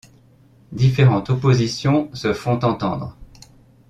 [0.71, 3.15] Différentes oppositions se font entendre.